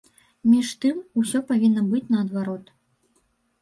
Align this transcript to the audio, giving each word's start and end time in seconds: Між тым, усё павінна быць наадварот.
Між 0.53 0.71
тым, 0.85 1.03
усё 1.23 1.43
павінна 1.53 1.81
быць 1.93 2.05
наадварот. 2.17 2.77